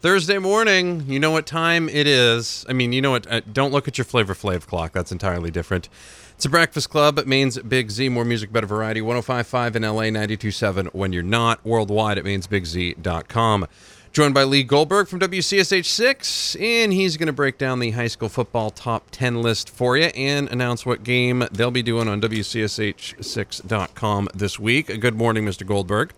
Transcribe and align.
Thursday 0.00 0.38
morning, 0.38 1.02
you 1.08 1.18
know 1.18 1.32
what 1.32 1.44
time 1.44 1.88
it 1.88 2.06
is. 2.06 2.64
I 2.68 2.72
mean, 2.72 2.92
you 2.92 3.02
know 3.02 3.10
what? 3.10 3.28
Uh, 3.28 3.40
don't 3.52 3.72
look 3.72 3.88
at 3.88 3.98
your 3.98 4.04
Flavor 4.04 4.32
Flav 4.32 4.64
clock. 4.64 4.92
That's 4.92 5.10
entirely 5.10 5.50
different. 5.50 5.88
It's 6.36 6.44
a 6.44 6.48
breakfast 6.48 6.88
club. 6.88 7.18
It 7.18 7.26
means 7.26 7.58
Big 7.58 7.90
Z, 7.90 8.08
more 8.08 8.24
music, 8.24 8.52
better 8.52 8.68
variety. 8.68 9.00
1055 9.00 9.74
in 9.74 9.82
LA, 9.82 10.02
927 10.02 10.86
when 10.92 11.12
you're 11.12 11.24
not. 11.24 11.64
Worldwide, 11.64 12.16
it 12.16 12.24
means 12.24 12.46
bigz.com. 12.46 13.66
Joined 14.12 14.34
by 14.34 14.44
Lee 14.44 14.62
Goldberg 14.62 15.08
from 15.08 15.18
WCSH 15.18 15.84
6, 15.84 16.56
and 16.56 16.92
he's 16.92 17.16
going 17.16 17.26
to 17.26 17.32
break 17.32 17.58
down 17.58 17.80
the 17.80 17.90
high 17.90 18.06
school 18.06 18.28
football 18.28 18.70
top 18.70 19.08
10 19.10 19.42
list 19.42 19.68
for 19.68 19.96
you 19.96 20.10
and 20.14 20.48
announce 20.48 20.86
what 20.86 21.02
game 21.02 21.42
they'll 21.50 21.72
be 21.72 21.82
doing 21.82 22.06
on 22.06 22.20
WCSH6.com 22.20 24.28
this 24.32 24.60
week. 24.60 25.00
Good 25.00 25.16
morning, 25.16 25.44
Mr. 25.44 25.66
Goldberg. 25.66 26.12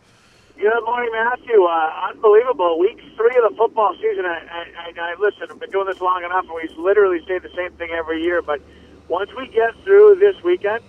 Good 0.61 0.85
morning, 0.85 1.09
Matthew. 1.11 1.65
Uh, 1.65 2.11
unbelievable. 2.13 2.79
Week 2.79 3.01
three 3.17 3.35
of 3.41 3.49
the 3.49 3.57
football 3.57 3.97
season. 3.97 4.27
I, 4.27 4.45
I, 4.45 4.93
I, 4.93 4.93
I 4.93 5.15
listen. 5.19 5.49
I've 5.49 5.59
been 5.59 5.71
doing 5.71 5.87
this 5.87 6.03
long 6.03 6.23
enough, 6.23 6.45
and 6.45 6.53
we 6.53 6.69
literally 6.77 7.25
say 7.27 7.39
the 7.39 7.49
same 7.57 7.73
thing 7.81 7.93
every 7.97 8.21
year. 8.23 8.43
But 8.43 8.61
once 9.09 9.31
we 9.39 9.49
get 9.49 9.73
through 9.85 10.17
this 10.21 10.37
weekend, 10.45 10.85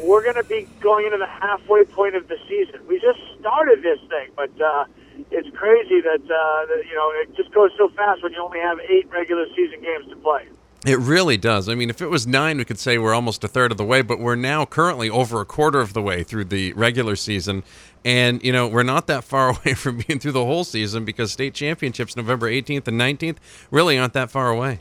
we're 0.00 0.22
going 0.22 0.36
to 0.36 0.44
be 0.44 0.66
going 0.80 1.04
into 1.04 1.18
the 1.18 1.26
halfway 1.26 1.84
point 1.84 2.16
of 2.16 2.26
the 2.28 2.38
season. 2.48 2.80
We 2.88 3.00
just 3.00 3.20
started 3.38 3.82
this 3.82 4.00
thing, 4.08 4.32
but 4.34 4.48
uh, 4.58 4.86
it's 5.30 5.54
crazy 5.58 6.00
that, 6.00 6.24
uh, 6.24 6.66
that 6.72 6.80
you 6.88 6.96
know 6.96 7.12
it 7.12 7.36
just 7.36 7.52
goes 7.52 7.70
so 7.76 7.90
fast 7.90 8.22
when 8.22 8.32
you 8.32 8.40
only 8.40 8.60
have 8.60 8.78
eight 8.88 9.10
regular 9.10 9.44
season 9.54 9.82
games 9.82 10.08
to 10.08 10.16
play. 10.16 10.48
It 10.84 10.98
really 10.98 11.36
does. 11.36 11.68
I 11.68 11.76
mean, 11.76 11.90
if 11.90 12.02
it 12.02 12.08
was 12.08 12.26
nine, 12.26 12.58
we 12.58 12.64
could 12.64 12.78
say 12.78 12.98
we're 12.98 13.14
almost 13.14 13.44
a 13.44 13.48
third 13.48 13.70
of 13.70 13.78
the 13.78 13.84
way, 13.84 14.02
but 14.02 14.18
we're 14.18 14.34
now 14.34 14.64
currently 14.64 15.08
over 15.08 15.40
a 15.40 15.44
quarter 15.44 15.80
of 15.80 15.92
the 15.92 16.02
way 16.02 16.24
through 16.24 16.46
the 16.46 16.72
regular 16.72 17.14
season. 17.14 17.62
And, 18.04 18.42
you 18.42 18.52
know, 18.52 18.66
we're 18.66 18.82
not 18.82 19.06
that 19.06 19.22
far 19.22 19.50
away 19.56 19.74
from 19.74 19.98
being 19.98 20.18
through 20.18 20.32
the 20.32 20.44
whole 20.44 20.64
season 20.64 21.04
because 21.04 21.30
state 21.30 21.54
championships 21.54 22.16
November 22.16 22.50
18th 22.50 22.88
and 22.88 23.00
19th 23.00 23.36
really 23.70 23.96
aren't 23.96 24.12
that 24.14 24.28
far 24.30 24.50
away. 24.50 24.80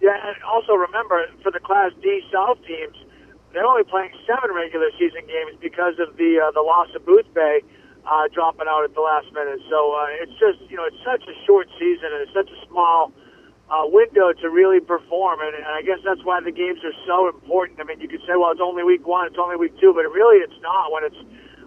Yeah, 0.00 0.14
and 0.22 0.36
also 0.44 0.74
remember 0.74 1.26
for 1.42 1.50
the 1.50 1.60
Class 1.60 1.90
D 2.00 2.20
South 2.32 2.58
teams, 2.66 2.94
they're 3.52 3.66
only 3.66 3.84
playing 3.84 4.10
seven 4.26 4.54
regular 4.54 4.90
season 4.98 5.26
games 5.26 5.56
because 5.60 5.98
of 5.98 6.16
the 6.16 6.44
uh, 6.44 6.50
the 6.50 6.60
loss 6.60 6.88
of 6.94 7.06
Boothbay 7.06 7.62
uh, 8.04 8.28
dropping 8.34 8.66
out 8.68 8.84
at 8.84 8.94
the 8.94 9.00
last 9.00 9.32
minute. 9.32 9.60
So 9.70 9.94
uh, 9.94 10.06
it's 10.20 10.36
just 10.38 10.60
you 10.70 10.76
know 10.76 10.84
it's 10.84 11.02
such 11.04 11.22
a 11.26 11.34
short 11.46 11.68
season 11.78 12.12
and 12.12 12.20
it's 12.20 12.34
such 12.34 12.50
a 12.50 12.66
small 12.68 13.12
uh, 13.74 13.86
window 13.86 14.32
to 14.32 14.48
really 14.48 14.80
perform, 14.80 15.40
and, 15.40 15.54
and 15.54 15.66
I 15.66 15.82
guess 15.82 15.98
that's 16.04 16.22
why 16.22 16.40
the 16.40 16.52
games 16.52 16.78
are 16.84 16.98
so 17.06 17.28
important. 17.28 17.80
I 17.80 17.84
mean, 17.84 18.00
you 18.00 18.08
could 18.08 18.20
say, 18.20 18.34
well, 18.38 18.52
it's 18.52 18.60
only 18.62 18.84
week 18.84 19.06
one, 19.06 19.26
it's 19.26 19.38
only 19.38 19.56
week 19.56 19.74
two, 19.80 19.92
but 19.92 20.02
really 20.12 20.38
it's 20.38 20.60
not 20.62 20.92
when 20.92 21.02
it's 21.02 21.20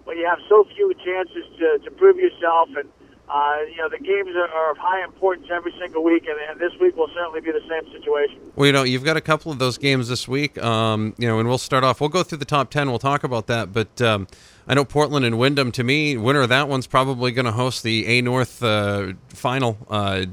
when 0.05 0.17
you 0.17 0.25
have 0.25 0.39
so 0.47 0.65
few 0.75 0.93
chances 1.03 1.43
to, 1.59 1.79
to 1.83 1.91
prove 1.91 2.17
yourself 2.17 2.69
and. 2.77 2.89
Uh, 3.29 3.57
you 3.69 3.75
know, 3.75 3.89
the 3.89 3.97
games 3.97 4.33
are, 4.37 4.47
are 4.47 4.71
of 4.71 4.77
high 4.77 5.03
importance 5.03 5.47
every 5.51 5.73
single 5.77 6.01
week, 6.01 6.25
and, 6.29 6.39
and 6.49 6.61
this 6.61 6.71
week 6.79 6.95
will 6.95 7.09
certainly 7.13 7.41
be 7.41 7.51
the 7.51 7.59
same 7.67 7.83
situation. 7.91 8.39
Well, 8.55 8.67
you 8.67 8.71
know, 8.71 8.83
you've 8.83 9.03
got 9.03 9.17
a 9.17 9.21
couple 9.21 9.51
of 9.51 9.59
those 9.59 9.77
games 9.77 10.07
this 10.07 10.29
week. 10.29 10.57
Um, 10.63 11.13
you 11.17 11.27
know, 11.27 11.37
and 11.37 11.49
we'll 11.49 11.57
start 11.57 11.83
off. 11.83 11.99
We'll 11.99 12.07
go 12.07 12.23
through 12.23 12.37
the 12.37 12.45
top 12.45 12.71
ten. 12.71 12.89
We'll 12.89 12.99
talk 12.99 13.25
about 13.25 13.47
that. 13.47 13.73
But 13.73 14.01
um, 14.01 14.27
I 14.65 14.75
know 14.75 14.85
Portland 14.85 15.25
and 15.25 15.37
Windham. 15.37 15.73
To 15.73 15.83
me, 15.83 16.15
winner 16.15 16.39
of 16.39 16.47
that 16.47 16.69
one's 16.69 16.87
probably 16.87 17.33
going 17.33 17.47
to 17.47 17.51
host 17.51 17.83
the 17.83 18.05
A 18.07 18.21
North 18.21 18.63
uh, 18.63 19.11
final. 19.27 19.77
Uh, 19.89 20.27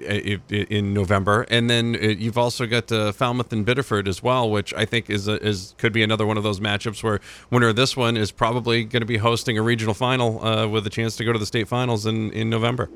in 0.00 0.94
November, 0.94 1.46
and 1.50 1.68
then 1.68 1.96
uh, 1.96 2.06
you've 2.08 2.38
also 2.38 2.66
got 2.66 2.90
uh, 2.90 3.12
Falmouth 3.12 3.52
and 3.52 3.64
Biddeford 3.64 4.08
as 4.08 4.22
well, 4.22 4.50
which 4.50 4.72
I 4.74 4.84
think 4.84 5.10
is 5.10 5.28
a, 5.28 5.42
is 5.44 5.74
could 5.78 5.92
be 5.92 6.02
another 6.02 6.26
one 6.26 6.36
of 6.36 6.42
those 6.42 6.60
matchups 6.60 7.02
where 7.02 7.20
winner 7.50 7.68
of 7.68 7.76
this 7.76 7.96
one 7.96 8.16
is 8.16 8.30
probably 8.30 8.84
going 8.84 9.02
to 9.02 9.06
be 9.06 9.18
hosting 9.18 9.58
a 9.58 9.62
regional 9.62 9.94
final 9.94 10.44
uh, 10.44 10.66
with 10.66 10.86
a 10.86 10.90
chance 10.90 11.16
to 11.16 11.24
go 11.24 11.32
to 11.32 11.38
the 11.38 11.46
state 11.46 11.68
finals 11.68 12.06
in 12.06 12.32
in 12.32 12.50
November. 12.50 12.88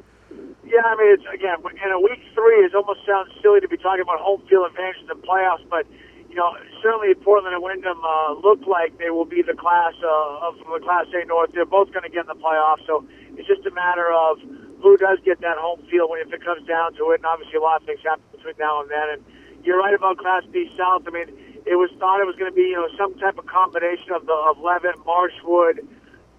Yeah, 0.64 0.82
I 0.84 0.96
mean, 0.96 1.12
it's 1.12 1.24
again 1.32 1.58
in 1.84 1.92
a 1.92 2.00
week 2.00 2.20
three. 2.34 2.64
It 2.64 2.74
almost 2.74 3.00
sounds 3.06 3.30
silly 3.42 3.60
to 3.60 3.68
be 3.68 3.76
talking 3.76 4.02
about 4.02 4.20
home 4.20 4.42
field 4.48 4.70
advantage 4.70 5.02
in 5.02 5.06
the 5.08 5.14
playoffs, 5.14 5.62
but 5.68 5.86
you 6.34 6.40
know, 6.40 6.50
certainly 6.82 7.14
Portland 7.14 7.54
and 7.54 7.62
Windham 7.62 8.00
uh, 8.02 8.34
look 8.42 8.66
like 8.66 8.98
they 8.98 9.10
will 9.10 9.24
be 9.24 9.40
the 9.42 9.54
class 9.54 9.94
uh, 10.02 10.48
of 10.48 10.58
the 10.58 10.80
Class 10.82 11.06
A 11.14 11.24
North. 11.26 11.50
They're 11.54 11.64
both 11.64 11.92
going 11.92 12.02
to 12.02 12.08
get 12.08 12.26
in 12.26 12.26
the 12.26 12.42
playoffs, 12.42 12.84
so 12.86 13.06
it's 13.36 13.46
just 13.46 13.64
a 13.66 13.70
matter 13.70 14.10
of 14.10 14.38
who 14.84 15.00
does 15.00 15.16
get 15.24 15.40
that 15.40 15.56
home 15.56 15.80
field 15.88 16.12
when 16.12 16.20
if 16.20 16.28
it 16.28 16.44
comes 16.44 16.60
down 16.68 16.92
to 17.00 17.10
it. 17.16 17.24
And 17.24 17.26
obviously, 17.26 17.56
a 17.56 17.64
lot 17.64 17.80
of 17.80 17.88
things 17.88 18.04
happen 18.04 18.22
between 18.36 18.52
now 18.60 18.84
and 18.84 18.92
then. 18.92 19.16
And 19.16 19.20
you're 19.64 19.80
right 19.80 19.96
about 19.96 20.20
Class 20.20 20.44
B 20.52 20.68
South. 20.76 21.08
I 21.08 21.10
mean, 21.10 21.32
it 21.64 21.80
was 21.80 21.88
thought 21.96 22.20
it 22.20 22.28
was 22.28 22.36
going 22.36 22.52
to 22.52 22.54
be 22.54 22.68
you 22.68 22.76
know 22.76 22.92
some 23.00 23.16
type 23.16 23.40
of 23.40 23.48
combination 23.48 24.12
of 24.12 24.28
the 24.28 24.36
of 24.36 24.60
Leavitt, 24.60 25.00
Marshwood, 25.08 25.80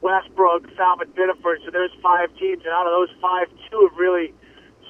Westbrook, 0.05 0.69
Falmouth, 0.77 1.09
Biddeford. 1.17 1.65
So 1.65 1.73
there's 1.73 1.89
five 2.05 2.29
teams, 2.37 2.61
and 2.61 2.69
out 2.69 2.85
of 2.85 2.93
those 2.93 3.09
five, 3.17 3.49
two 3.65 3.89
have 3.89 3.97
really 3.97 4.29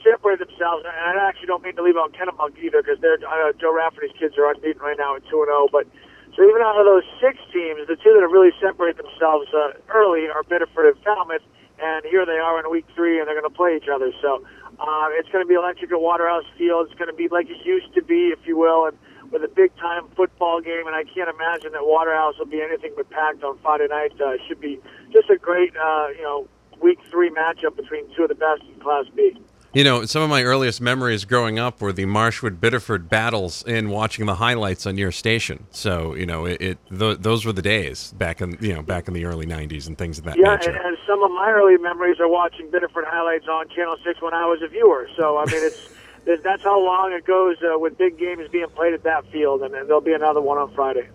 separated 0.04 0.52
themselves. 0.52 0.84
And 0.84 0.92
I 0.92 1.16
actually 1.24 1.48
don't 1.48 1.64
mean 1.64 1.80
to 1.80 1.84
leave 1.84 1.96
out 1.96 2.12
Kennebunk 2.12 2.60
either 2.60 2.84
because 2.84 3.00
they're 3.00 3.24
uh, 3.24 3.56
Joe 3.56 3.72
Rafferty's 3.72 4.12
kids 4.20 4.36
are 4.36 4.52
unbeaten 4.52 4.84
right 4.84 5.00
now 5.00 5.16
at 5.16 5.24
two 5.32 5.40
and 5.40 5.48
zero. 5.48 5.72
But 5.72 5.88
so 6.36 6.44
even 6.44 6.60
out 6.60 6.76
of 6.76 6.84
those 6.84 7.08
six 7.24 7.40
teams, 7.56 7.88
the 7.88 7.96
two 7.96 8.12
that 8.12 8.20
have 8.20 8.36
really 8.36 8.52
separated 8.60 9.00
themselves 9.00 9.48
uh, 9.56 9.80
early 9.88 10.28
are 10.28 10.44
Biddeford 10.44 10.92
and 10.92 11.00
Falmouth 11.08 11.48
and 11.81 12.06
here 12.06 12.25
they 12.25 12.38
are 12.38 12.59
in 12.59 12.69
week 12.72 12.86
three, 12.96 13.19
and 13.19 13.28
they're 13.28 13.40
going 13.40 13.50
to 13.50 13.56
play 13.56 13.75
each 13.75 13.90
other. 13.90 14.12
So 14.22 14.44
uh, 14.80 15.08
it's 15.12 15.30
going 15.30 15.44
to 15.44 15.47
be 15.47 15.56
electric 15.56 15.91
at 15.91 16.00
Waterhouse 16.00 16.46
Field. 16.58 16.88
It's 16.88 16.97
going 16.97 17.09
to 17.09 17.16
be 17.16 17.28
like 17.28 17.50
it 17.50 17.66
used 17.66 17.94
to 17.96 18.02
be, 18.02 18.30
if 18.30 18.40
you 18.46 18.58
will, 18.58 18.88
and 18.88 18.97
with 19.31 19.44
a 19.44 19.47
big 19.47 19.75
time 19.78 20.08
football 20.16 20.62
game. 20.62 20.88
And 20.88 20.96
I 20.96 21.03
can't 21.03 21.30
imagine 21.30 21.72
that 21.74 21.86
Waterhouse 21.86 22.36
will 22.38 22.46
be 22.46 22.62
anything 22.62 22.94
but 22.96 23.09
packed 23.09 23.44
on 23.44 23.58
Friday 23.59 23.88
night. 23.90 24.19
Uh, 24.19 24.34
should 24.47 24.62
be 24.62 24.80
just 25.12 25.30
a 25.30 25.38
great, 25.38 25.74
uh, 25.75 26.08
you 26.16 26.24
know, 26.24 26.47
week 26.81 27.00
three 27.09 27.30
matchup 27.30 27.75
between 27.75 28.06
two 28.16 28.24
of 28.24 28.30
the 28.30 28.36
best 28.36 28.62
in 28.63 28.80
Class 28.80 29.06
B. 29.16 29.38
You 29.75 29.84
know, 29.84 30.06
some 30.06 30.24
of 30.24 30.30
my 30.30 30.41
earliest 30.41 30.80
memories 30.80 31.25
growing 31.25 31.59
up 31.59 31.81
were 31.81 31.91
the 31.91 32.06
Marshwood 32.06 32.62
Biddeford 32.62 33.09
battles 33.09 33.62
and 33.68 33.91
watching 33.91 34.25
the 34.25 34.36
highlights 34.36 34.86
on 34.86 34.97
your 34.97 35.12
station. 35.12 35.68
So, 35.72 36.13
you 36.13 36.25
know, 36.25 36.46
it, 36.46 36.62
it 36.62 36.78
th- 36.97 37.18
those 37.19 37.46
were 37.46 37.52
the 37.52 37.62
days 37.62 38.13
back 38.13 38.40
in 38.40 38.58
you 38.62 38.74
know 38.74 38.81
back 38.81 39.09
in 39.09 39.13
the 39.13 39.25
early 39.25 39.46
'90s 39.46 39.88
and 39.88 39.97
things 39.97 40.18
of 40.18 40.24
that 40.24 40.38
yeah, 40.38 40.56
nature. 40.56 40.69
and, 40.69 40.80
and 40.80 40.97
some 41.06 41.22
of 41.22 41.30
my 41.31 41.52
early 41.52 41.78
memories 41.78 42.22
are 42.22 42.30
watching 42.30 42.72
Biddeford 42.72 43.03
highlights 43.06 43.50
on 43.50 43.68
Channel 43.68 43.97
Six 44.02 44.22
when 44.22 44.34
I 44.34 44.46
was 44.46 44.62
a 44.62 44.69
viewer. 44.69 45.09
So, 45.18 45.38
I 45.38 45.46
mean, 45.47 45.62
it's 45.62 45.90
that's 46.42 46.63
how 46.63 46.80
long 46.80 47.12
it 47.12 47.25
goes 47.25 47.57
uh, 47.62 47.78
with 47.78 47.97
big 47.97 48.18
games 48.18 48.47
being 48.50 48.69
played 48.69 48.94
at 48.94 49.03
that 49.03 49.30
field, 49.30 49.62
and, 49.62 49.75
and 49.75 49.90
there'll 49.90 50.00
be 50.00 50.13
another 50.13 50.40
one 50.40 50.57
on 50.57 50.74
Friday. 50.74 51.09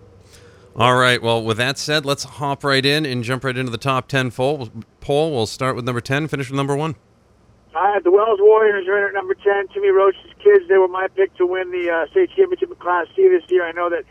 All 0.75 0.95
right. 0.97 1.19
Well, 1.19 1.43
with 1.43 1.57
that 1.57 1.79
said, 1.79 2.05
let's 2.05 2.25
hop 2.25 2.63
right 2.63 2.85
in 2.85 3.07
and 3.07 3.23
jump 3.23 3.43
right 3.43 3.57
into 3.57 3.71
the 3.71 3.79
top 3.79 4.07
10 4.07 4.29
poll. 4.29 4.69
poll. 4.99 5.31
We'll 5.31 5.47
start 5.47 5.75
with 5.75 5.83
number 5.83 5.99
10, 5.99 6.27
finish 6.27 6.49
with 6.49 6.55
number 6.55 6.75
1. 6.75 6.95
Right, 7.73 8.03
the 8.03 8.11
Wells 8.11 8.39
Warriors 8.41 8.85
are 8.89 8.99
in 8.99 9.05
at 9.07 9.13
number 9.13 9.33
10. 9.33 9.69
Timmy 9.69 9.95
Roach's 9.95 10.19
kids, 10.43 10.67
they 10.67 10.77
were 10.77 10.89
my 10.89 11.07
pick 11.07 11.33
to 11.37 11.45
win 11.45 11.71
the 11.71 11.89
uh, 11.89 12.11
state 12.11 12.29
championship 12.35 12.69
in 12.69 12.75
Class 12.75 13.07
C 13.15 13.29
this 13.29 13.47
year. 13.47 13.63
I 13.65 13.71
know 13.71 13.89
that 13.89 14.03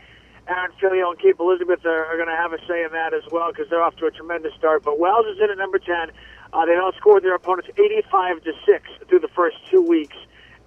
Aaron 0.47 0.71
Filio 0.81 1.11
and 1.11 1.19
Cape 1.19 1.39
Elizabeth 1.39 1.85
are, 1.85 2.05
are 2.09 2.17
going 2.17 2.27
to 2.27 2.35
have 2.35 2.53
a 2.53 2.59
say 2.65 2.81
in 2.83 2.91
that 2.93 3.13
as 3.13 3.21
well 3.31 3.51
because 3.53 3.69
they're 3.69 3.83
off 3.83 3.95
to 3.97 4.07
a 4.07 4.11
tremendous 4.11 4.53
start. 4.57 4.81
But 4.83 4.97
Wells 4.97 5.27
is 5.27 5.37
in 5.37 5.51
at 5.51 5.59
number 5.59 5.77
10. 5.77 6.09
Uh, 6.51 6.65
they 6.65 6.73
outscored 6.73 7.21
their 7.21 7.35
opponents 7.35 7.69
85 7.77 8.41
to 8.45 8.53
6 8.65 8.89
through 9.07 9.19
the 9.19 9.29
first 9.29 9.57
two 9.69 9.85
weeks. 9.85 10.17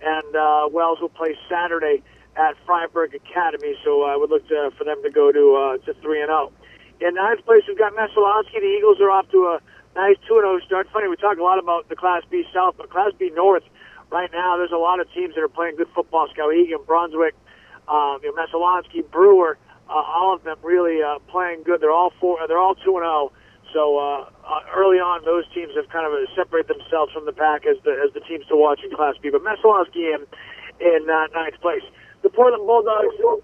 And 0.00 0.36
uh, 0.36 0.68
Wells 0.70 1.00
will 1.00 1.10
play 1.10 1.34
Saturday 1.50 2.00
at 2.36 2.54
Fryeburg 2.64 3.14
Academy, 3.14 3.74
so 3.82 4.04
I 4.04 4.14
would 4.16 4.30
look 4.30 4.46
to, 4.48 4.70
for 4.78 4.84
them 4.84 5.02
to 5.02 5.10
go 5.10 5.32
to 5.32 5.82
uh, 5.82 5.84
to 5.86 5.94
3 5.98 6.22
and 6.22 6.28
0. 6.28 6.52
In 7.00 7.14
ninth 7.14 7.44
place, 7.44 7.62
we've 7.66 7.78
got 7.78 7.92
Messalonskee. 7.94 8.62
The 8.62 8.76
Eagles 8.78 9.00
are 9.00 9.10
off 9.10 9.28
to 9.30 9.58
a 9.58 9.60
nice 9.94 10.16
2 10.28 10.34
0 10.34 10.60
start. 10.66 10.88
Funny, 10.92 11.08
we 11.08 11.16
talk 11.16 11.38
a 11.38 11.42
lot 11.42 11.58
about 11.58 11.88
the 11.88 11.96
Class 11.96 12.22
B 12.30 12.44
South, 12.52 12.74
but 12.76 12.90
Class 12.90 13.12
B 13.18 13.30
North, 13.34 13.64
right 14.10 14.30
now, 14.32 14.56
there's 14.56 14.72
a 14.72 14.76
lot 14.76 15.00
of 15.00 15.10
teams 15.12 15.34
that 15.34 15.42
are 15.42 15.48
playing 15.48 15.76
good 15.76 15.88
football. 15.94 16.28
Skowhegan, 16.28 16.84
Brunswick, 16.86 17.34
um, 17.88 18.20
you 18.22 18.34
know, 18.34 18.42
Messalonskee, 18.42 19.08
Brewer, 19.10 19.58
uh, 19.88 19.92
all 19.92 20.34
of 20.34 20.44
them 20.44 20.56
really 20.62 21.02
uh, 21.02 21.18
playing 21.28 21.62
good. 21.62 21.80
They're 21.80 21.92
all 21.92 22.12
four. 22.20 22.38
They're 22.48 22.58
all 22.58 22.74
two 22.74 22.96
and 22.96 23.04
zero. 23.04 23.32
So 23.72 23.98
uh, 23.98 24.30
uh, 24.46 24.60
early 24.74 24.98
on, 24.98 25.24
those 25.24 25.44
teams 25.52 25.74
have 25.76 25.88
kind 25.90 26.06
of 26.06 26.14
separated 26.36 26.70
themselves 26.70 27.12
from 27.12 27.26
the 27.26 27.32
pack 27.32 27.66
as 27.66 27.76
the 27.84 27.90
as 27.90 28.12
the 28.14 28.20
teams 28.20 28.46
to 28.46 28.56
watch 28.56 28.80
in 28.84 28.94
Class 28.94 29.16
B. 29.20 29.30
But 29.30 29.42
Messalonskee 29.42 30.14
in 30.14 30.26
in 30.80 31.10
uh, 31.10 31.26
ninth 31.34 31.60
place. 31.60 31.82
The 32.22 32.30
Portland 32.30 32.66
Bulldogs. 32.66 33.42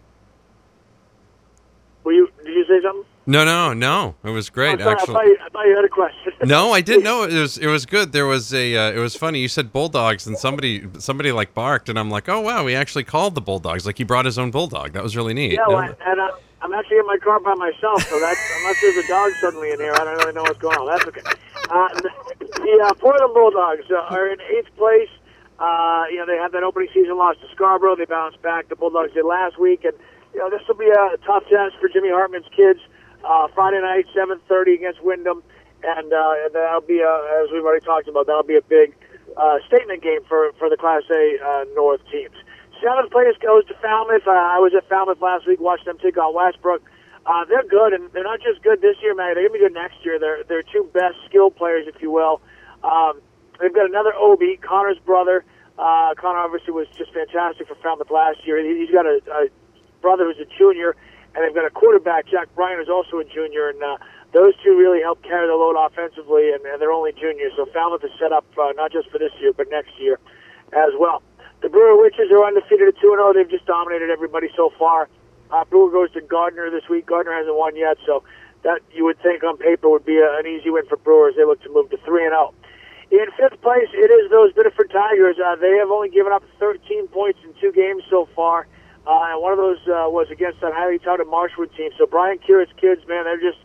Were 2.04 2.12
you? 2.12 2.28
Did 2.44 2.54
you 2.54 2.64
say 2.64 2.80
something? 2.82 3.09
No, 3.26 3.44
no, 3.44 3.72
no. 3.72 4.14
It 4.24 4.30
was 4.30 4.50
great. 4.50 4.72
I'm 4.72 4.78
sorry, 4.80 4.92
actually, 4.92 5.14
I 5.14 5.18
thought, 5.18 5.26
you, 5.26 5.38
I 5.44 5.48
thought 5.50 5.66
you 5.66 5.76
had 5.76 5.84
a 5.84 5.88
question. 5.88 6.32
no, 6.44 6.72
I 6.72 6.80
didn't 6.80 7.04
know 7.04 7.22
it 7.22 7.32
was. 7.32 7.58
It 7.58 7.66
was 7.66 7.86
good. 7.86 8.12
There 8.12 8.26
was 8.26 8.52
a. 8.54 8.76
Uh, 8.76 8.92
it 8.92 8.98
was 8.98 9.14
funny. 9.14 9.40
You 9.40 9.48
said 9.48 9.72
bulldogs, 9.72 10.26
and 10.26 10.36
somebody 10.38 10.86
somebody 10.98 11.30
like 11.30 11.54
barked, 11.54 11.88
and 11.88 11.98
I'm 11.98 12.10
like, 12.10 12.28
oh 12.28 12.40
wow, 12.40 12.64
we 12.64 12.74
actually 12.74 13.04
called 13.04 13.34
the 13.34 13.40
bulldogs. 13.40 13.86
Like 13.86 13.98
he 13.98 14.04
brought 14.04 14.24
his 14.24 14.38
own 14.38 14.50
bulldog. 14.50 14.92
That 14.92 15.02
was 15.02 15.16
really 15.16 15.34
neat. 15.34 15.52
Yeah, 15.52 15.64
No, 15.68 15.74
well, 15.74 15.96
and 16.06 16.20
uh, 16.20 16.30
I'm 16.62 16.72
actually 16.72 16.98
in 16.98 17.06
my 17.06 17.18
car 17.18 17.40
by 17.40 17.54
myself, 17.54 18.02
so 18.08 18.18
that's 18.20 18.40
unless 18.58 18.80
there's 18.80 19.04
a 19.04 19.08
dog 19.08 19.32
suddenly 19.40 19.70
in 19.70 19.78
here, 19.78 19.92
I 19.94 20.04
don't 20.04 20.16
really 20.18 20.32
know 20.32 20.42
what's 20.42 20.58
going 20.58 20.76
on. 20.76 20.86
That's 20.88 21.06
okay. 21.06 21.20
Uh, 21.70 21.88
the 22.00 22.10
the 22.38 22.84
uh, 22.84 22.94
Portland 22.94 23.32
Bulldogs 23.34 23.84
uh, 23.90 24.14
are 24.14 24.28
in 24.28 24.40
eighth 24.40 24.74
place. 24.76 25.08
Uh, 25.58 26.04
you 26.10 26.16
know, 26.16 26.26
they 26.26 26.36
had 26.36 26.52
that 26.52 26.62
opening 26.62 26.88
season 26.94 27.16
loss 27.18 27.36
to 27.42 27.48
Scarborough. 27.54 27.94
They 27.96 28.06
bounced 28.06 28.40
back. 28.42 28.68
The 28.68 28.76
Bulldogs 28.76 29.12
did 29.12 29.24
last 29.26 29.58
week, 29.58 29.84
and 29.84 29.92
you 30.32 30.40
know 30.40 30.48
this 30.50 30.62
will 30.66 30.74
be 30.76 30.88
a 30.88 31.16
tough 31.26 31.44
test 31.48 31.76
for 31.80 31.88
Jimmy 31.88 32.08
Hartman's 32.10 32.48
kids. 32.56 32.80
Uh, 33.24 33.48
Friday 33.54 33.80
night, 33.80 34.06
7:30 34.16 34.74
against 34.74 35.02
Windham, 35.02 35.42
and 35.84 36.12
uh, 36.12 36.34
that'll 36.52 36.80
be 36.80 37.00
a, 37.00 37.14
as 37.42 37.50
we've 37.52 37.64
already 37.64 37.84
talked 37.84 38.08
about. 38.08 38.26
That'll 38.26 38.42
be 38.42 38.56
a 38.56 38.62
big 38.62 38.94
uh, 39.36 39.58
statement 39.66 40.02
game 40.02 40.20
for 40.28 40.52
for 40.58 40.68
the 40.70 40.76
Class 40.76 41.02
A 41.10 41.36
uh, 41.44 41.64
North 41.74 42.00
teams. 42.10 42.34
Seventh 42.82 43.10
place 43.12 43.36
goes 43.42 43.66
to 43.66 43.74
Falmouth. 43.82 44.26
Uh, 44.26 44.30
I 44.32 44.58
was 44.58 44.72
at 44.74 44.88
Falmouth 44.88 45.20
last 45.20 45.46
week, 45.46 45.60
watched 45.60 45.84
them 45.84 45.98
take 45.98 46.16
on 46.16 46.34
Westbrook. 46.34 46.82
Uh, 47.26 47.44
they're 47.44 47.62
good, 47.68 47.92
and 47.92 48.10
they're 48.12 48.24
not 48.24 48.40
just 48.40 48.62
good 48.62 48.80
this 48.80 48.96
year, 49.02 49.14
man. 49.14 49.34
They're 49.34 49.44
gonna 49.48 49.52
be 49.52 49.58
good 49.60 49.74
next 49.74 50.02
year. 50.04 50.18
They're 50.18 50.42
they're 50.44 50.62
two 50.64 50.88
best 50.94 51.16
skill 51.28 51.50
players, 51.50 51.86
if 51.86 52.00
you 52.00 52.10
will. 52.10 52.40
Um, 52.82 53.20
they've 53.60 53.74
got 53.74 53.84
another 53.84 54.14
OB, 54.16 54.40
Connor's 54.62 54.98
brother. 55.04 55.44
Uh, 55.78 56.14
Connor 56.16 56.38
obviously 56.40 56.72
was 56.72 56.88
just 56.96 57.12
fantastic 57.12 57.68
for 57.68 57.74
Falmouth 57.76 58.10
last 58.10 58.38
year. 58.46 58.58
He- 58.64 58.80
He's 58.84 58.90
got 58.90 59.04
a, 59.06 59.20
a 59.32 59.48
brother 60.00 60.24
who's 60.24 60.40
a 60.40 60.48
junior, 60.58 60.96
and 61.34 61.44
they've 61.44 61.54
got 61.54 61.64
a 61.64 61.70
quarterback, 61.70 62.26
Jack 62.26 62.48
Bryan, 62.54 62.78
who's 62.78 62.88
also 62.88 63.18
a 63.18 63.24
junior, 63.24 63.68
and 63.68 63.82
uh, 63.82 63.96
those 64.32 64.54
two 64.62 64.76
really 64.76 65.00
help 65.00 65.22
carry 65.22 65.46
the 65.46 65.54
load 65.54 65.76
offensively, 65.78 66.52
and, 66.52 66.64
and 66.66 66.80
they're 66.80 66.92
only 66.92 67.12
juniors. 67.12 67.52
So 67.56 67.66
Falmouth 67.66 68.04
is 68.04 68.10
set 68.18 68.32
up 68.32 68.46
uh, 68.58 68.72
not 68.76 68.92
just 68.92 69.10
for 69.10 69.18
this 69.18 69.32
year, 69.40 69.52
but 69.52 69.70
next 69.70 69.98
year 69.98 70.18
as 70.72 70.92
well. 70.98 71.22
The 71.62 71.68
Brewer 71.68 72.00
Witches 72.00 72.30
are 72.30 72.44
undefeated 72.44 72.88
at 72.88 73.00
2 73.00 73.14
0. 73.14 73.32
They've 73.34 73.50
just 73.50 73.66
dominated 73.66 74.10
everybody 74.10 74.48
so 74.56 74.70
far. 74.78 75.08
Uh, 75.50 75.64
Brewer 75.64 75.90
goes 75.90 76.10
to 76.12 76.20
Gardiner 76.20 76.70
this 76.70 76.88
week. 76.88 77.06
Gardiner 77.06 77.36
hasn't 77.36 77.56
won 77.56 77.76
yet, 77.76 77.98
so 78.06 78.22
that 78.62 78.80
you 78.92 79.04
would 79.04 79.20
think 79.20 79.42
on 79.42 79.56
paper 79.56 79.88
would 79.88 80.04
be 80.04 80.18
a, 80.18 80.38
an 80.38 80.46
easy 80.46 80.70
win 80.70 80.86
for 80.86 80.96
Brewers. 80.96 81.34
They 81.36 81.44
look 81.44 81.62
to 81.62 81.70
move 81.70 81.90
to 81.90 81.98
3 81.98 82.24
and 82.24 82.32
0. 82.32 82.54
In 83.10 83.26
fifth 83.36 83.60
place, 83.60 83.90
it 83.92 84.10
is 84.10 84.30
those 84.30 84.52
Biddeford 84.52 84.90
Tigers. 84.90 85.36
Uh, 85.44 85.56
they 85.56 85.76
have 85.78 85.90
only 85.90 86.08
given 86.08 86.32
up 86.32 86.44
13 86.60 87.08
points 87.08 87.40
in 87.42 87.52
two 87.60 87.72
games 87.72 88.04
so 88.08 88.28
far. 88.36 88.68
Uh, 89.06 89.32
and 89.32 89.42
one 89.42 89.52
of 89.52 89.58
those 89.58 89.80
uh, 89.88 90.08
was 90.08 90.28
against 90.30 90.60
that 90.60 90.72
highly 90.72 90.98
touted 90.98 91.26
Marshwood 91.26 91.74
team. 91.76 91.90
So 91.96 92.06
Brian 92.06 92.38
Curit's 92.38 92.72
kids, 92.76 93.00
man, 93.08 93.24
they're 93.24 93.40
just 93.40 93.58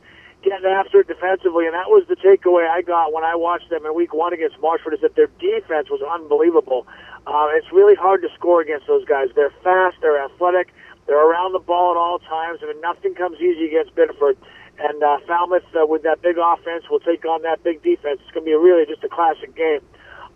getting 0.44 0.66
after 0.66 1.02
it 1.02 1.08
defensively, 1.08 1.66
and 1.66 1.74
that 1.74 1.90
was 1.90 2.06
the 2.08 2.16
takeaway 2.16 2.70
I 2.70 2.82
got 2.82 3.12
when 3.12 3.24
I 3.24 3.36
watched 3.36 3.70
them 3.70 3.86
in 3.86 3.94
Week 3.96 4.14
One 4.14 4.32
against 4.32 4.62
Marshwood. 4.62 4.94
Is 4.94 5.02
that 5.02 5.16
their 5.16 5.30
defense 5.40 5.90
was 5.90 6.02
unbelievable. 6.02 6.88
Uh, 7.28 7.50
it's 7.58 7.72
really 7.72 7.96
hard 7.96 8.22
to 8.22 8.30
score 8.36 8.62
against 8.62 8.88
those 8.88 9.04
guys. 9.06 9.30
They're 9.36 9.54
fast, 9.64 9.98
they're 10.02 10.24
athletic, 10.24 10.72
they're 11.08 11.20
around 11.20 11.54
the 11.54 11.60
ball 11.60 11.92
at 11.92 11.98
all 11.98 12.20
times. 12.20 12.60
I 12.64 12.68
mean, 12.72 12.80
nothing 12.82 13.16
comes 13.16 13.42
easy 13.42 13.66
against 13.66 13.96
Biddeford. 13.96 14.38
And 14.78 15.02
uh, 15.04 15.18
Falmouth, 15.26 15.64
uh, 15.74 15.86
with 15.86 16.04
that 16.04 16.22
big 16.22 16.38
offense, 16.38 16.90
will 16.90 17.00
take 17.00 17.26
on 17.26 17.42
that 17.44 17.64
big 17.64 17.82
defense. 17.82 18.20
It's 18.24 18.32
going 18.32 18.46
to 18.46 18.52
be 18.52 18.54
really 18.54 18.86
just 18.86 19.04
a 19.04 19.10
classic 19.10 19.56
game 19.56 19.82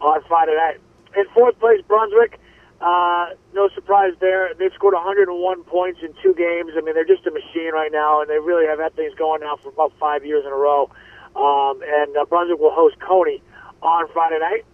on 0.01 0.24
Friday 0.28 0.56
night. 0.56 0.80
In 1.16 1.25
fourth 1.34 1.60
place, 1.60 1.81
Brunswick. 1.88 2.40
Uh, 2.81 3.35
no 3.53 3.67
surprise 3.75 4.13
there. 4.21 4.53
They've 4.57 4.71
scored 4.73 4.93
101 4.93 5.63
points 5.63 5.99
in 6.01 6.13
two 6.23 6.33
games. 6.33 6.71
I 6.77 6.81
mean, 6.81 6.95
they're 6.95 7.03
just 7.03 7.27
a 7.27 7.31
machine 7.31 7.71
right 7.73 7.91
now, 7.91 8.21
and 8.21 8.29
they 8.29 8.39
really 8.39 8.65
have 8.67 8.79
had 8.79 8.95
things 8.95 9.13
going 9.15 9.41
now 9.41 9.57
for 9.57 9.69
about 9.69 9.91
five 9.99 10.25
years 10.25 10.45
in 10.45 10.51
a 10.51 10.55
row. 10.55 10.89
Um, 11.35 11.81
and 11.83 12.15
uh, 12.15 12.25
Brunswick 12.25 12.59
will 12.59 12.73
host 12.73 12.95
Cony 12.99 13.43
on 13.81 14.07
Friday 14.13 14.39
night. 14.39 14.65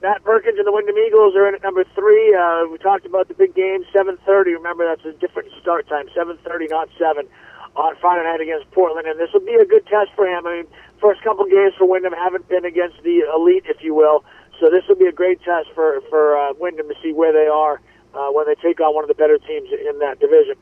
Matt 0.00 0.22
Perkins 0.22 0.58
and 0.58 0.66
the 0.66 0.70
Windham 0.70 0.96
Eagles 0.96 1.34
are 1.34 1.48
in 1.48 1.56
at 1.56 1.62
number 1.62 1.82
three. 1.94 2.32
Uh, 2.32 2.70
we 2.70 2.78
talked 2.78 3.04
about 3.04 3.26
the 3.26 3.34
big 3.34 3.54
game, 3.54 3.82
7:30. 3.92 4.54
Remember, 4.54 4.86
that's 4.86 5.04
a 5.04 5.12
different 5.18 5.50
start 5.60 5.88
time, 5.88 6.06
7:30, 6.14 6.70
not 6.70 6.88
seven, 6.96 7.26
on 7.74 7.96
Friday 7.96 8.22
night 8.22 8.40
against 8.40 8.70
Portland. 8.70 9.08
And 9.08 9.18
this 9.18 9.30
will 9.32 9.44
be 9.44 9.54
a 9.54 9.66
good 9.66 9.84
test 9.86 10.10
for 10.14 10.26
him. 10.26 10.46
I 10.46 10.62
mean, 10.62 10.66
first 11.00 11.22
couple 11.22 11.44
games 11.46 11.74
for 11.76 11.86
Windham 11.86 12.12
haven't 12.12 12.48
been 12.48 12.64
against 12.64 13.02
the 13.02 13.26
elite, 13.34 13.64
if 13.66 13.82
you 13.82 13.92
will. 13.92 14.24
So 14.60 14.70
this 14.70 14.82
will 14.88 14.96
be 14.96 15.06
a 15.06 15.12
great 15.12 15.40
test 15.42 15.68
for 15.74 16.00
for 16.10 16.36
uh, 16.36 16.52
Windham 16.58 16.88
to 16.88 16.94
see 17.02 17.12
where 17.12 17.32
they 17.32 17.46
are 17.46 17.80
uh, 18.14 18.28
when 18.32 18.46
they 18.46 18.54
take 18.56 18.80
on 18.80 18.94
one 18.94 19.04
of 19.04 19.08
the 19.08 19.14
better 19.14 19.38
teams 19.38 19.68
in 19.70 19.98
that 20.00 20.18
division. 20.20 20.56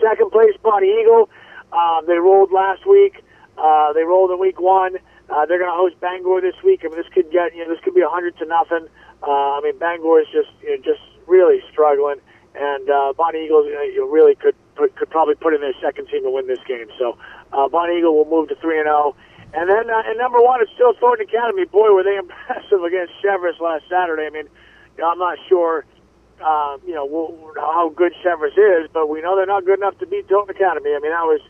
Second 0.00 0.30
place, 0.30 0.52
Bonnie 0.62 1.00
Eagle. 1.00 1.30
Um, 1.72 2.06
they 2.06 2.18
rolled 2.18 2.52
last 2.52 2.86
week. 2.86 3.24
Uh, 3.56 3.92
they 3.92 4.02
rolled 4.02 4.30
in 4.30 4.38
week 4.38 4.60
one. 4.60 4.96
Uh, 5.28 5.46
they're 5.46 5.58
going 5.58 5.70
to 5.70 5.76
host 5.76 5.98
Bangor 6.00 6.40
this 6.40 6.54
week. 6.62 6.82
I 6.84 6.88
mean, 6.88 6.96
this 6.96 7.08
could 7.12 7.30
get 7.32 7.54
you 7.54 7.64
know 7.64 7.74
this 7.74 7.82
could 7.82 7.94
be 7.94 8.02
a 8.02 8.08
hundred 8.08 8.36
to 8.38 8.46
nothing. 8.46 8.86
Uh, 9.22 9.58
I 9.58 9.60
mean, 9.62 9.78
Bangor 9.78 10.20
is 10.20 10.28
just 10.32 10.50
you 10.62 10.76
know, 10.76 10.82
just 10.82 11.02
really 11.26 11.62
struggling, 11.72 12.20
and 12.54 12.88
uh, 12.90 13.12
Bonnie 13.16 13.44
Eagles 13.44 13.66
you, 13.66 13.98
know, 13.98 14.06
really 14.06 14.34
could 14.34 14.54
put, 14.76 14.94
could 14.96 15.10
probably 15.10 15.34
put 15.34 15.54
in 15.54 15.60
their 15.60 15.74
second 15.82 16.08
team 16.08 16.22
to 16.22 16.30
win 16.30 16.46
this 16.46 16.62
game. 16.68 16.86
So 16.98 17.18
uh, 17.52 17.68
Bonnie 17.68 17.98
Eagle 17.98 18.14
will 18.14 18.28
move 18.28 18.48
to 18.50 18.56
three 18.56 18.78
and 18.78 18.86
zero. 18.86 19.16
And 19.56 19.68
then 19.70 19.88
uh, 19.88 20.04
at 20.04 20.16
number 20.20 20.40
one, 20.40 20.60
it's 20.60 20.70
still 20.76 20.92
Thornton 21.00 21.26
Academy. 21.26 21.64
Boy, 21.64 21.90
were 21.90 22.04
they 22.04 22.16
impressive 22.20 22.84
against 22.84 23.14
Cheverus 23.24 23.58
last 23.58 23.84
Saturday. 23.88 24.26
I 24.26 24.30
mean, 24.30 24.48
you 24.96 25.02
know, 25.02 25.10
I'm 25.10 25.18
not 25.18 25.38
sure 25.48 25.84
uh, 26.44 26.76
you 26.86 26.94
know 26.94 27.08
wh- 27.08 27.56
how 27.58 27.88
good 27.88 28.12
Cheverus 28.22 28.56
is, 28.56 28.90
but 28.92 29.08
we 29.08 29.22
know 29.22 29.34
they're 29.34 29.48
not 29.48 29.64
good 29.64 29.78
enough 29.78 29.98
to 29.98 30.06
beat 30.06 30.28
Thornton 30.28 30.54
Academy. 30.54 30.92
I 30.94 31.00
mean, 31.00 31.12
that 31.12 31.24
was 31.24 31.40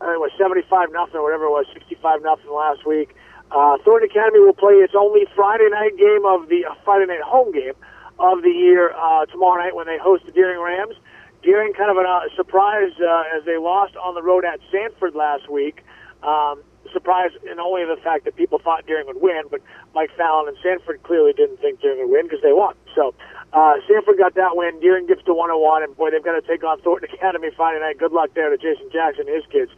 I 0.00 0.12
it 0.14 0.20
was 0.20 0.30
75 0.36 0.92
nothing 0.92 1.16
or 1.16 1.24
whatever 1.24 1.44
it 1.46 1.50
was, 1.50 1.66
65 1.72 2.22
nothing 2.22 2.52
last 2.52 2.84
week. 2.84 3.16
Uh, 3.50 3.78
Thornton 3.84 4.10
Academy 4.10 4.40
will 4.40 4.56
play 4.56 4.74
its 4.84 4.94
only 4.96 5.24
Friday 5.34 5.68
night 5.70 5.96
game 5.96 6.26
of 6.26 6.48
the 6.48 6.66
uh, 6.68 6.74
Friday 6.84 7.06
night 7.06 7.22
home 7.22 7.52
game 7.52 7.74
of 8.18 8.42
the 8.42 8.50
year 8.50 8.92
uh, 8.92 9.24
tomorrow 9.26 9.62
night 9.62 9.74
when 9.74 9.86
they 9.86 9.96
host 9.96 10.26
the 10.26 10.32
Deering 10.32 10.60
Rams. 10.60 10.94
Deering 11.42 11.72
kind 11.72 11.90
of 11.90 11.96
a 11.96 12.04
uh, 12.08 12.20
surprise 12.36 12.92
uh, 13.00 13.36
as 13.36 13.44
they 13.44 13.56
lost 13.56 13.96
on 13.96 14.14
the 14.14 14.22
road 14.22 14.44
at 14.44 14.60
Sanford 14.70 15.14
last 15.14 15.48
week. 15.48 15.84
Um, 16.22 16.62
surprise 16.94 17.34
in 17.44 17.60
only 17.60 17.84
the 17.84 18.00
fact 18.00 18.24
that 18.24 18.36
people 18.36 18.58
thought 18.58 18.86
Deering 18.86 19.06
would 19.06 19.20
win, 19.20 19.44
but 19.50 19.60
Mike 19.94 20.14
Fallon 20.16 20.48
and 20.48 20.56
Sanford 20.62 21.02
clearly 21.02 21.34
didn't 21.34 21.58
think 21.60 21.82
Deering 21.82 22.06
would 22.06 22.14
win 22.14 22.24
because 22.24 22.40
they 22.40 22.54
won. 22.54 22.74
So 22.94 23.12
uh, 23.52 23.82
Sanford 23.84 24.16
got 24.16 24.34
that 24.34 24.56
win. 24.56 24.80
Deering 24.80 25.06
gets 25.06 25.22
to 25.28 25.34
101, 25.34 25.82
and 25.82 25.92
boy, 25.98 26.10
they've 26.10 26.24
got 26.24 26.38
to 26.38 26.46
take 26.46 26.64
on 26.64 26.80
Thornton 26.80 27.10
Academy 27.12 27.50
Friday 27.54 27.80
night. 27.80 27.98
Good 27.98 28.12
luck 28.14 28.30
there 28.34 28.48
to 28.48 28.56
Jason 28.56 28.88
Jackson 28.94 29.26
and 29.26 29.36
his 29.36 29.44
kids. 29.50 29.70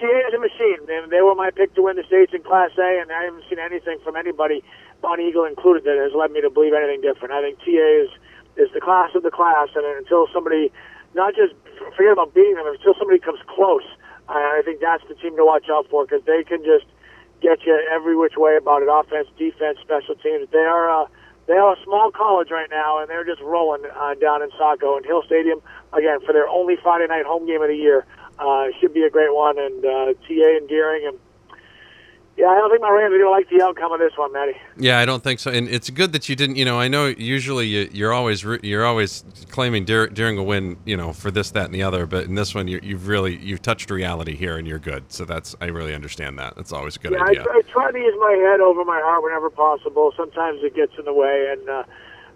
TA 0.00 0.08
is 0.24 0.32
a 0.32 0.40
machine. 0.40 0.80
They, 0.86 0.96
they 1.10 1.20
were 1.20 1.34
my 1.34 1.50
pick 1.50 1.74
to 1.74 1.82
win 1.82 2.00
the 2.00 2.06
states 2.08 2.32
in 2.32 2.42
Class 2.42 2.70
A, 2.78 3.02
and 3.02 3.12
I 3.12 3.28
haven't 3.28 3.44
seen 3.50 3.58
anything 3.58 4.00
from 4.00 4.16
anybody, 4.16 4.64
Bonnie 5.02 5.28
Eagle 5.28 5.44
included, 5.44 5.84
that 5.84 6.00
has 6.00 6.16
led 6.16 6.32
me 6.32 6.40
to 6.40 6.48
believe 6.48 6.72
anything 6.72 7.02
different. 7.02 7.34
I 7.34 7.42
think 7.42 7.58
TA 7.60 8.08
is 8.08 8.10
is 8.56 8.68
the 8.74 8.80
class 8.80 9.14
of 9.14 9.22
the 9.22 9.30
class, 9.30 9.68
and 9.76 9.86
until 9.96 10.26
somebody, 10.34 10.72
not 11.14 11.34
just 11.34 11.54
forget 11.96 12.12
about 12.12 12.34
beating 12.34 12.56
them, 12.56 12.66
until 12.66 12.94
somebody 12.98 13.18
comes 13.18 13.38
close, 13.46 13.86
I 14.28 14.62
think 14.64 14.80
that's 14.80 15.02
the 15.08 15.14
team 15.14 15.36
to 15.36 15.44
watch 15.44 15.66
out 15.70 15.88
for 15.88 16.04
because 16.04 16.24
they 16.24 16.44
can 16.44 16.64
just 16.64 16.86
get 17.40 17.64
you 17.64 17.80
every 17.90 18.16
which 18.16 18.36
way 18.36 18.56
about 18.56 18.82
it: 18.82 18.88
offense, 18.90 19.28
defense, 19.38 19.78
special 19.80 20.14
teams. 20.16 20.48
They 20.52 20.58
are. 20.58 21.04
Uh, 21.04 21.06
they 21.46 21.56
are 21.56 21.72
a 21.72 21.82
small 21.82 22.12
college 22.12 22.50
right 22.52 22.70
now, 22.70 23.00
and 23.00 23.10
they're 23.10 23.24
just 23.24 23.40
rolling 23.40 23.82
uh, 23.84 24.14
down 24.14 24.40
in 24.40 24.50
Saco 24.56 24.96
and 24.96 25.04
Hill 25.04 25.24
Stadium 25.26 25.58
again 25.92 26.20
for 26.24 26.32
their 26.32 26.46
only 26.46 26.76
Friday 26.80 27.08
night 27.08 27.26
home 27.26 27.44
game 27.44 27.60
of 27.60 27.66
the 27.66 27.76
year. 27.76 28.06
Uh, 28.38 28.66
should 28.80 28.94
be 28.94 29.02
a 29.02 29.10
great 29.10 29.34
one, 29.34 29.58
and 29.58 29.84
uh, 29.84 30.14
TA 30.28 30.56
and 30.56 30.68
Deering, 30.68 31.08
and 31.08 31.18
yeah, 32.40 32.46
I 32.48 32.54
don't 32.56 32.70
think 32.70 32.80
my 32.80 32.88
Rams 32.88 33.12
are 33.12 33.18
going 33.18 33.24
to 33.24 33.30
like 33.30 33.50
the 33.50 33.62
outcome 33.62 33.92
of 33.92 33.98
this 33.98 34.12
one, 34.16 34.32
Matty. 34.32 34.54
Yeah, 34.78 34.98
I 34.98 35.04
don't 35.04 35.22
think 35.22 35.40
so. 35.40 35.50
And 35.50 35.68
it's 35.68 35.90
good 35.90 36.12
that 36.12 36.28
you 36.28 36.34
didn't. 36.34 36.56
You 36.56 36.64
know, 36.64 36.80
I 36.80 36.88
know 36.88 37.06
usually 37.06 37.66
you, 37.66 37.90
you're 37.92 38.14
always 38.14 38.44
re- 38.44 38.60
you're 38.62 38.84
always 38.86 39.24
claiming 39.50 39.84
dur- 39.84 40.08
during 40.08 40.38
a 40.38 40.42
win, 40.42 40.78
you 40.86 40.96
know, 40.96 41.12
for 41.12 41.30
this, 41.30 41.50
that, 41.50 41.66
and 41.66 41.74
the 41.74 41.82
other. 41.82 42.06
But 42.06 42.24
in 42.24 42.34
this 42.34 42.54
one, 42.54 42.66
you, 42.66 42.80
you've 42.82 43.08
really 43.08 43.36
you've 43.36 43.60
touched 43.60 43.90
reality 43.90 44.34
here, 44.34 44.56
and 44.56 44.66
you're 44.66 44.78
good. 44.78 45.04
So 45.12 45.24
that's 45.26 45.54
I 45.60 45.66
really 45.66 45.94
understand 45.94 46.38
that. 46.38 46.56
That's 46.56 46.72
always 46.72 46.96
a 46.96 46.98
good 47.00 47.12
Yeah, 47.12 47.22
I, 47.22 47.28
idea. 47.30 47.42
try- 47.44 47.58
I 47.58 47.62
try 47.70 47.92
to 47.92 47.98
use 47.98 48.14
my 48.18 48.32
head 48.32 48.60
over 48.60 48.84
my 48.84 49.00
heart 49.04 49.22
whenever 49.22 49.50
possible. 49.50 50.12
Sometimes 50.16 50.60
it 50.62 50.74
gets 50.74 50.92
in 50.98 51.04
the 51.04 51.12
way, 51.14 51.48
and 51.52 51.68
uh, 51.68 51.82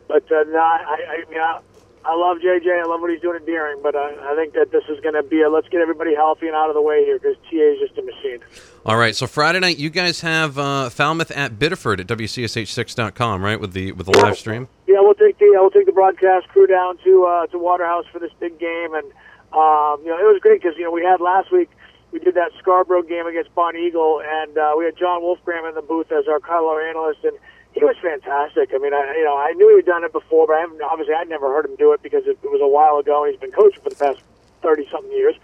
but 0.07 0.31
uh, 0.31 0.45
no, 0.49 0.59
I, 0.59 0.97
I 1.25 1.31
mean, 1.31 1.41
I, 1.41 1.61
I 2.07 2.15
love 2.15 2.39
JJ. 2.39 2.83
I 2.83 2.87
love 2.87 3.01
what 3.01 3.11
he's 3.11 3.21
doing 3.21 3.37
at 3.37 3.47
Deering, 3.47 3.81
but 3.83 3.97
I, 3.97 4.15
I 4.33 4.37
think 4.37 4.53
that 4.55 4.71
this 4.71 4.85
is 4.89 5.01
going 5.01 5.15
to 5.15 5.23
be 5.23 5.41
a 5.41 5.49
let's 5.49 5.69
get 5.69 5.81
everybody 5.81 6.15
healthy 6.15 6.47
and 6.47 6.55
out 6.55 6.69
of 6.69 6.75
the 6.75 6.83
way 6.83 7.05
here 7.05 7.19
because 7.19 7.37
TA 7.51 7.57
is 7.57 7.79
just 7.81 7.97
a 7.97 8.03
machine. 8.03 8.41
All 8.85 8.99
right, 8.99 9.17
so 9.17 9.27
Friday 9.27 9.61
night, 9.61 9.79
you 9.79 9.89
guys 9.89 10.21
have 10.21 10.59
uh, 10.59 10.91
Falmouth 10.91 11.31
at 11.31 11.59
Biddeford 11.59 12.01
at 12.01 12.07
WCSH6.com, 12.07 13.43
right? 13.43 13.59
With 13.59 13.73
the 13.73 13.93
with 13.93 14.07
the 14.07 14.19
live 14.19 14.37
stream. 14.37 14.69
Yeah, 14.87 15.01
we'll 15.01 15.15
take 15.15 15.39
the 15.39 15.49
we'll 15.53 15.71
take 15.71 15.87
the 15.87 15.93
broadcast 15.93 16.49
crew 16.49 16.67
down 16.67 16.99
to 17.05 17.25
uh, 17.25 17.47
to 17.47 17.59
Waterhouse 17.59 18.05
for 18.13 18.19
this 18.19 18.33
big 18.39 18.59
game, 18.59 18.95
and 18.95 19.07
um, 19.53 20.01
you 20.05 20.11
know 20.11 20.19
it 20.19 20.29
was 20.31 20.41
great 20.43 20.61
because 20.63 20.77
you 20.77 20.85
know 20.85 20.91
we 20.91 21.03
had 21.03 21.21
last 21.23 21.51
week 21.51 21.71
we 22.13 22.21
did 22.21 22.35
that 22.35 22.53
Scarborough 22.59 23.03
game 23.03 23.27
against 23.27 23.53
Bonnie 23.55 23.87
Eagle, 23.87 24.23
and 24.25 24.57
uh, 24.57 24.75
we 24.77 24.85
had 24.85 24.97
John 24.97 25.23
Wolfgram 25.23 25.69
in 25.69 25.75
the 25.75 25.83
booth 25.83 26.13
as 26.13 26.29
our 26.29 26.39
color 26.39 26.81
analyst, 26.81 27.25
and 27.25 27.37
he 27.75 27.83
was 27.83 27.97
fantastic. 28.01 28.71
I 28.73 28.79
mean, 28.79 28.95
I 28.95 29.15
you 29.19 29.25
know 29.25 29.37
I 29.37 29.53
knew 29.53 29.75
he'd 29.77 29.87
done 29.87 30.05
it 30.05 30.13
before, 30.13 30.47
but 30.47 30.55
I 30.55 30.61
haven't, 30.61 30.81
obviously 30.83 31.15
I'd 31.15 31.29
never 31.29 31.49
heard 31.49 31.67
him 31.67 31.77
do 31.77 31.93
it 31.93 32.03
because 32.03 32.23
it, 32.27 32.39
it 32.43 32.51
was 32.51 32.63
a 32.63 32.69
while 32.69 32.99
ago, 32.99 33.25
and 33.25 33.33
he's 33.33 33.41
been 33.41 33.53
coaching 33.53 33.83
for 33.83 33.91
the 33.91 33.97
past 33.97 34.23
thirty 34.63 34.87
something 34.91 35.13
years. 35.13 35.35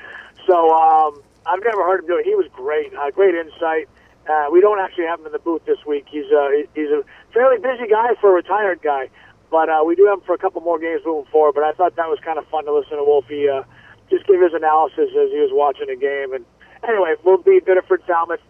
So 0.46 0.70
um, 0.70 1.22
I've 1.46 1.62
never 1.62 1.82
heard 1.84 2.00
him 2.00 2.06
do 2.06 2.16
it. 2.18 2.24
He 2.24 2.34
was 2.34 2.46
great. 2.52 2.94
Uh, 2.94 3.10
great 3.10 3.34
insight. 3.34 3.88
Uh, 4.28 4.46
we 4.52 4.60
don't 4.60 4.78
actually 4.78 5.06
have 5.06 5.18
him 5.18 5.26
in 5.26 5.32
the 5.32 5.42
booth 5.42 5.64
this 5.66 5.84
week. 5.86 6.06
He's 6.08 6.30
uh, 6.30 6.48
he's 6.74 6.90
a 6.90 7.02
fairly 7.34 7.58
busy 7.58 7.90
guy 7.90 8.14
for 8.20 8.30
a 8.30 8.34
retired 8.34 8.80
guy, 8.80 9.10
but 9.50 9.68
uh, 9.68 9.82
we 9.84 9.96
do 9.96 10.06
have 10.06 10.20
him 10.20 10.24
for 10.24 10.34
a 10.34 10.38
couple 10.38 10.60
more 10.60 10.78
games 10.78 11.02
moving 11.04 11.30
forward. 11.32 11.54
But 11.54 11.64
I 11.64 11.72
thought 11.72 11.96
that 11.96 12.08
was 12.08 12.18
kind 12.24 12.38
of 12.38 12.46
fun 12.46 12.64
to 12.66 12.72
listen 12.72 12.96
to 12.96 13.04
Wolfie 13.04 13.48
uh, 13.48 13.64
just 14.10 14.26
give 14.26 14.40
his 14.42 14.52
analysis 14.52 15.10
as 15.14 15.30
he 15.30 15.38
was 15.38 15.50
watching 15.52 15.86
the 15.86 15.96
game. 15.96 16.34
And 16.34 16.44
anyway, 16.86 17.14
we'll 17.24 17.38
be 17.38 17.60
Biddeford 17.60 18.02
Falmouth 18.06 18.40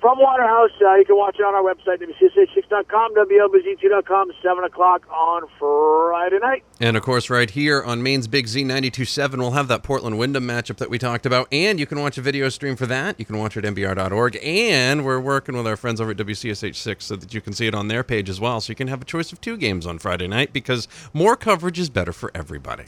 from 0.00 0.18
Waterhouse. 0.18 0.70
Uh, 0.80 0.94
you 0.96 1.04
can 1.04 1.16
watch 1.16 1.36
it 1.38 1.42
on 1.42 1.54
our 1.54 1.62
website, 1.62 2.02
WCSH6.com, 2.02 3.14
WLBZ2.com, 3.14 4.32
7 4.42 4.64
o'clock 4.64 5.06
on 5.10 5.42
Friday 5.58 6.38
night. 6.38 6.64
And 6.80 6.96
of 6.96 7.02
course, 7.02 7.30
right 7.30 7.50
here 7.50 7.82
on 7.82 8.02
Maine's 8.02 8.28
Big 8.28 8.46
Z 8.46 8.64
92.7, 8.64 9.38
we'll 9.38 9.52
have 9.52 9.68
that 9.68 9.82
Portland 9.82 10.18
Windham 10.18 10.46
matchup 10.46 10.76
that 10.76 10.90
we 10.90 10.98
talked 10.98 11.26
about. 11.26 11.48
And 11.50 11.80
you 11.80 11.86
can 11.86 12.00
watch 12.00 12.18
a 12.18 12.22
video 12.22 12.48
stream 12.48 12.76
for 12.76 12.86
that. 12.86 13.18
You 13.18 13.24
can 13.24 13.38
watch 13.38 13.56
it 13.56 13.64
at 13.64 13.74
NBR.org. 13.74 14.38
And 14.42 15.04
we're 15.04 15.20
working 15.20 15.56
with 15.56 15.66
our 15.66 15.76
friends 15.76 16.00
over 16.00 16.10
at 16.10 16.16
WCSH6 16.18 17.02
so 17.02 17.16
that 17.16 17.32
you 17.32 17.40
can 17.40 17.52
see 17.52 17.66
it 17.66 17.74
on 17.74 17.88
their 17.88 18.04
page 18.04 18.28
as 18.28 18.40
well. 18.40 18.60
So 18.60 18.70
you 18.70 18.76
can 18.76 18.88
have 18.88 19.02
a 19.02 19.06
choice 19.06 19.32
of 19.32 19.40
two 19.40 19.56
games 19.56 19.86
on 19.86 19.98
Friday 19.98 20.28
night 20.28 20.52
because 20.52 20.88
more 21.12 21.36
coverage 21.36 21.78
is 21.78 21.90
better 21.90 22.12
for 22.12 22.30
everybody. 22.34 22.86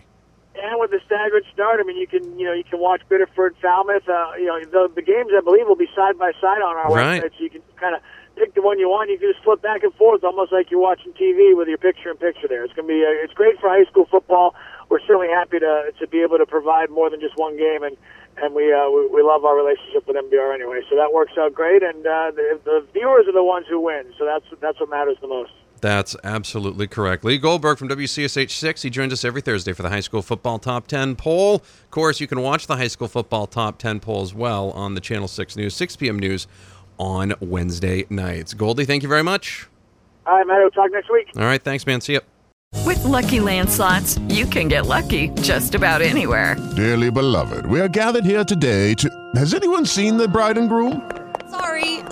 And 0.68 0.78
with 0.78 0.90
the 0.90 1.00
staggered 1.06 1.44
start, 1.52 1.80
I 1.80 1.82
mean, 1.82 1.96
you 1.96 2.06
can 2.06 2.38
you 2.38 2.44
know 2.44 2.52
you 2.52 2.64
can 2.64 2.78
watch 2.78 3.00
Biddeford, 3.08 3.56
Falmouth. 3.62 4.06
Uh, 4.06 4.32
you 4.36 4.46
know 4.52 4.60
the, 4.60 4.92
the 4.94 5.00
games 5.02 5.30
I 5.32 5.40
believe 5.40 5.66
will 5.66 5.80
be 5.80 5.88
side 5.96 6.18
by 6.18 6.32
side 6.40 6.60
on 6.60 6.76
our 6.76 6.92
Right. 6.92 7.22
website, 7.22 7.32
so 7.38 7.42
you 7.44 7.48
can 7.48 7.62
kind 7.80 7.94
of 7.96 8.02
pick 8.36 8.52
the 8.54 8.60
one 8.60 8.78
you 8.78 8.88
want. 8.88 9.08
You 9.08 9.16
can 9.18 9.32
just 9.32 9.42
flip 9.42 9.62
back 9.62 9.82
and 9.82 9.94
forth, 9.94 10.22
almost 10.24 10.52
like 10.52 10.70
you're 10.70 10.80
watching 10.80 11.12
TV 11.14 11.56
with 11.56 11.68
your 11.68 11.78
picture 11.78 12.10
in 12.10 12.18
picture. 12.18 12.48
There, 12.48 12.64
it's 12.64 12.74
gonna 12.74 12.86
be 12.88 13.00
uh, 13.00 13.24
it's 13.24 13.32
great 13.32 13.58
for 13.60 13.70
high 13.70 13.84
school 13.88 14.04
football. 14.10 14.54
We're 14.90 15.00
certainly 15.00 15.28
happy 15.28 15.58
to 15.58 15.92
to 15.98 16.06
be 16.06 16.20
able 16.20 16.36
to 16.36 16.44
provide 16.46 16.90
more 16.90 17.08
than 17.08 17.20
just 17.20 17.38
one 17.38 17.56
game, 17.56 17.82
and 17.82 17.96
and 18.36 18.52
we 18.54 18.68
uh, 18.70 18.90
we, 18.90 19.08
we 19.08 19.22
love 19.22 19.46
our 19.46 19.56
relationship 19.56 20.06
with 20.06 20.16
MBR 20.20 20.52
anyway. 20.52 20.80
So 20.90 20.96
that 20.96 21.14
works 21.14 21.32
out 21.40 21.54
great, 21.54 21.82
and 21.82 22.04
uh, 22.06 22.30
the, 22.36 22.60
the 22.64 22.86
viewers 22.92 23.24
are 23.26 23.32
the 23.32 23.42
ones 23.42 23.64
who 23.70 23.80
win. 23.80 24.12
So 24.18 24.26
that's 24.26 24.44
that's 24.60 24.78
what 24.80 24.90
matters 24.90 25.16
the 25.22 25.28
most. 25.28 25.52
That's 25.80 26.16
absolutely 26.24 26.86
correct. 26.86 27.24
Lee 27.24 27.38
Goldberg 27.38 27.78
from 27.78 27.88
WCSH6. 27.88 28.82
He 28.82 28.90
joins 28.90 29.12
us 29.12 29.24
every 29.24 29.40
Thursday 29.40 29.72
for 29.72 29.82
the 29.82 29.90
High 29.90 30.00
School 30.00 30.22
Football 30.22 30.58
Top 30.58 30.86
10 30.86 31.16
poll. 31.16 31.56
Of 31.56 31.90
course, 31.90 32.20
you 32.20 32.26
can 32.26 32.40
watch 32.40 32.66
the 32.66 32.76
High 32.76 32.88
School 32.88 33.08
Football 33.08 33.46
Top 33.46 33.78
10 33.78 34.00
poll 34.00 34.22
as 34.22 34.34
well 34.34 34.70
on 34.72 34.94
the 34.94 35.00
Channel 35.00 35.28
6 35.28 35.56
News, 35.56 35.74
6 35.74 35.96
p.m. 35.96 36.18
news 36.18 36.46
on 36.98 37.34
Wednesday 37.40 38.04
nights. 38.10 38.54
Goldie, 38.54 38.84
thank 38.84 39.02
you 39.02 39.08
very 39.08 39.22
much. 39.22 39.68
All 40.26 40.36
right, 40.36 40.46
Matt. 40.46 40.58
We'll 40.58 40.70
talk 40.70 40.90
next 40.92 41.10
week. 41.10 41.28
All 41.36 41.42
right, 41.42 41.62
thanks, 41.62 41.86
man. 41.86 42.00
See 42.00 42.14
ya. 42.14 42.20
With 42.84 43.02
Lucky 43.04 43.40
Land 43.40 43.70
slots, 43.70 44.18
you 44.28 44.44
can 44.44 44.68
get 44.68 44.86
lucky 44.86 45.30
just 45.40 45.74
about 45.74 46.02
anywhere. 46.02 46.56
Dearly 46.76 47.10
beloved, 47.10 47.66
we 47.66 47.80
are 47.80 47.88
gathered 47.88 48.24
here 48.24 48.44
today 48.44 48.94
to. 48.94 49.30
Has 49.36 49.54
anyone 49.54 49.86
seen 49.86 50.16
the 50.16 50.28
bride 50.28 50.58
and 50.58 50.68
groom? 50.68 51.17